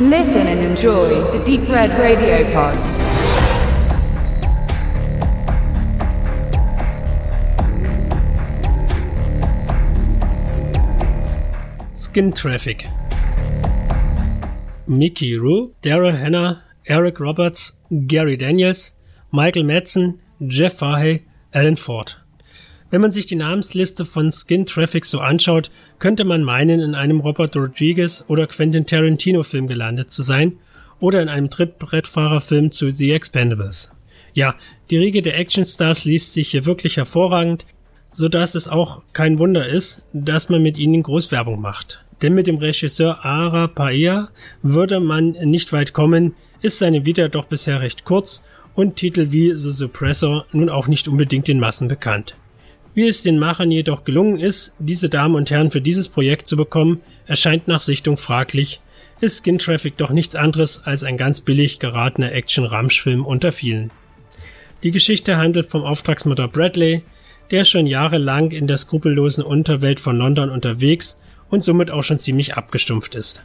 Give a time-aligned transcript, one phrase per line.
[0.00, 2.76] Listen and enjoy the Deep Red Radio Pod.
[11.92, 12.86] Skin Traffic.
[14.86, 17.72] Mickey Rowe, Daryl Hannah, Eric Roberts,
[18.06, 18.92] Gary Daniels,
[19.32, 22.14] Michael Madsen, Jeff Fahey, Alan Ford.
[22.90, 27.20] Wenn man sich die Namensliste von Skin Traffic so anschaut, könnte man meinen, in einem
[27.20, 30.54] Robert Rodriguez oder Quentin Tarantino Film gelandet zu sein
[30.98, 33.92] oder in einem Trittbrettfahrerfilm zu The Expendables.
[34.32, 34.54] Ja,
[34.90, 37.66] die Riege der Actionstars liest sich hier wirklich hervorragend,
[38.10, 42.04] so dass es auch kein Wunder ist, dass man mit ihnen Großwerbung macht.
[42.22, 44.30] Denn mit dem Regisseur Ara Paella
[44.62, 48.44] würde man nicht weit kommen, ist seine Vita doch bisher recht kurz
[48.74, 52.34] und Titel wie The Suppressor nun auch nicht unbedingt den Massen bekannt.
[52.98, 56.56] Wie es den Machern jedoch gelungen ist, diese Damen und Herren für dieses Projekt zu
[56.56, 58.80] bekommen, erscheint nach Sichtung fraglich,
[59.20, 63.92] ist Skin Traffic doch nichts anderes als ein ganz billig geratener Action-Ramschfilm unter vielen.
[64.82, 67.04] Die Geschichte handelt vom Auftragsmutter Bradley,
[67.52, 72.54] der schon jahrelang in der skrupellosen Unterwelt von London unterwegs und somit auch schon ziemlich
[72.56, 73.44] abgestumpft ist.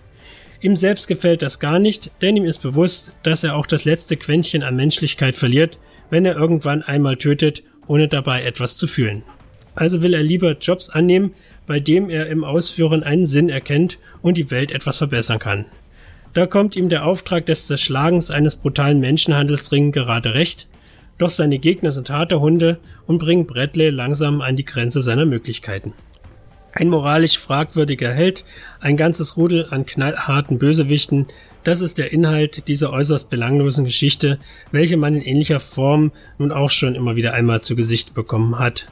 [0.62, 4.18] Ihm selbst gefällt das gar nicht, denn ihm ist bewusst, dass er auch das letzte
[4.18, 5.78] Quäntchen an Menschlichkeit verliert,
[6.10, 9.24] wenn er irgendwann einmal tötet, ohne dabei etwas zu fühlen.
[9.76, 11.34] Also will er lieber Jobs annehmen,
[11.66, 15.66] bei dem er im Ausführen einen Sinn erkennt und die Welt etwas verbessern kann.
[16.34, 20.68] Da kommt ihm der Auftrag des Zerschlagens eines brutalen Menschenhandelsringen gerade recht,
[21.20, 25.94] doch seine Gegner sind harte Hunde und bringen Bradley langsam an die Grenze seiner Möglichkeiten.
[26.76, 28.44] Ein moralisch fragwürdiger Held,
[28.80, 31.28] ein ganzes Rudel an knallharten Bösewichten,
[31.64, 34.40] das ist der Inhalt dieser äußerst belanglosen Geschichte,
[34.72, 38.88] welche man in ähnlicher Form nun auch schon immer wieder einmal zu Gesicht bekommen hat.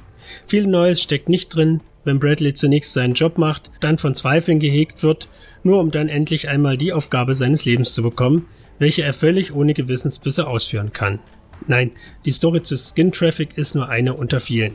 [0.46, 5.04] Viel Neues steckt nicht drin, wenn Bradley zunächst seinen Job macht, dann von Zweifeln gehegt
[5.04, 5.30] wird,
[5.64, 8.48] nur um dann endlich einmal die Aufgabe seines Lebens zu bekommen,
[8.80, 11.20] welche er völlig ohne Gewissensbisse ausführen kann.
[11.68, 11.92] Nein,
[12.26, 14.74] die Story zu Skin Traffic ist nur eine unter vielen.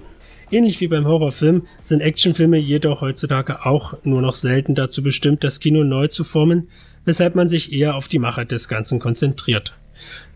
[0.52, 5.58] Ähnlich wie beim Horrorfilm sind Actionfilme jedoch heutzutage auch nur noch selten dazu bestimmt, das
[5.58, 6.68] Kino neu zu formen,
[7.04, 9.76] weshalb man sich eher auf die Macher des Ganzen konzentriert.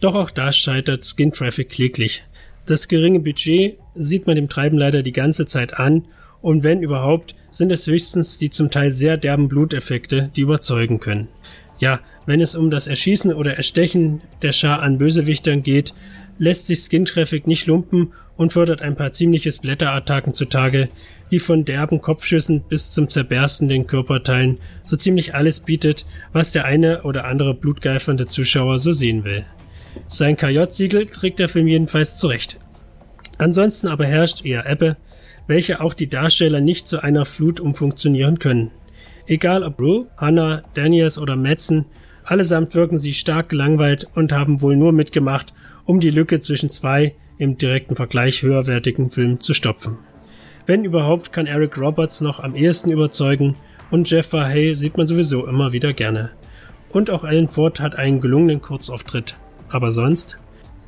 [0.01, 2.25] Doch auch da scheitert Skin Traffic kläglich.
[2.71, 6.05] Das geringe Budget sieht man dem Treiben leider die ganze Zeit an
[6.41, 11.27] und wenn überhaupt, sind es höchstens die zum Teil sehr derben Bluteffekte, die überzeugen können.
[11.81, 15.95] Ja, wenn es um das Erschießen oder Erstechen der Schar an Bösewichtern geht,
[16.39, 20.91] lässt sich Skin Traffic nicht lumpen und fördert ein paar ziemliche Splatter-Attacken zutage,
[21.33, 26.67] die von derben Kopfschüssen bis zum Zerbersten den Körperteilen so ziemlich alles bietet, was der
[26.67, 29.45] eine oder andere blutgeifernde Zuschauer so sehen will.
[30.09, 32.59] Sein KJ-Siegel trägt der Film jedenfalls zurecht.
[33.39, 34.97] Ansonsten aber herrscht eher Ebbe,
[35.47, 38.71] welche auch die Darsteller nicht zu einer Flut umfunktionieren können.
[39.27, 41.87] Egal ob Rue, Hannah, Daniels oder Madsen,
[42.25, 47.15] allesamt wirken sie stark gelangweilt und haben wohl nur mitgemacht, um die Lücke zwischen zwei
[47.39, 49.99] im direkten Vergleich höherwertigen Film zu stopfen.
[50.67, 53.57] Wenn überhaupt, kann Eric Roberts noch am ehesten überzeugen
[53.91, 56.31] und Jeff Fahey sieht man sowieso immer wieder gerne.
[56.91, 59.37] Und auch Alan Ford hat einen gelungenen Kurzauftritt.
[59.71, 60.37] Aber sonst?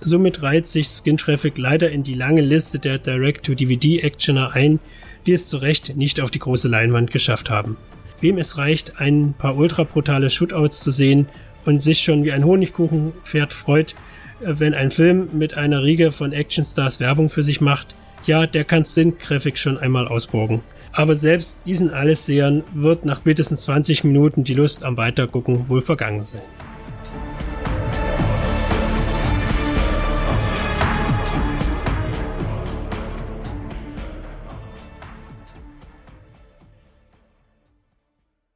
[0.01, 4.81] Somit reiht sich Skin Traffic leider in die lange Liste der Direct-to-DVD-Actioner ein,
[5.27, 7.77] die es zu Recht nicht auf die große Leinwand geschafft haben.
[8.21, 11.29] Wem es reicht, ein paar ultra brutale Shootouts zu sehen
[11.65, 13.95] und sich schon wie ein Honigkuchenpferd freut,
[14.41, 17.95] wenn ein Film mit einer Riege von Actionstars Werbung für sich macht,
[18.25, 20.63] ja, der kann Stint-Graphic schon einmal ausborgen.
[20.93, 26.25] Aber selbst diesen Allessehern wird nach spätestens 20 Minuten die Lust am Weitergucken wohl vergangen
[26.25, 26.43] sein.